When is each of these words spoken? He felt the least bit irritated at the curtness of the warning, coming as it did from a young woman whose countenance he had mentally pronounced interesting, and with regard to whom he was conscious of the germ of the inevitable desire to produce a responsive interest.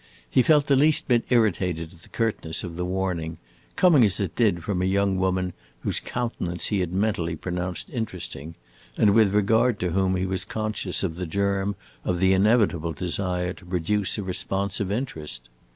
He 0.27 0.41
felt 0.41 0.65
the 0.65 0.75
least 0.75 1.07
bit 1.07 1.25
irritated 1.29 1.93
at 1.93 2.01
the 2.01 2.09
curtness 2.09 2.63
of 2.63 2.75
the 2.75 2.83
warning, 2.85 3.37
coming 3.75 4.03
as 4.03 4.19
it 4.19 4.35
did 4.35 4.63
from 4.63 4.81
a 4.81 4.85
young 4.85 5.15
woman 5.17 5.53
whose 5.81 5.99
countenance 5.99 6.69
he 6.69 6.79
had 6.79 6.91
mentally 6.91 7.35
pronounced 7.35 7.87
interesting, 7.91 8.55
and 8.97 9.13
with 9.13 9.31
regard 9.31 9.79
to 9.81 9.91
whom 9.91 10.15
he 10.15 10.25
was 10.25 10.43
conscious 10.43 11.03
of 11.03 11.17
the 11.17 11.27
germ 11.27 11.75
of 12.03 12.19
the 12.19 12.33
inevitable 12.33 12.93
desire 12.93 13.53
to 13.53 13.63
produce 13.65 14.17
a 14.17 14.23
responsive 14.23 14.91
interest. 14.91 15.49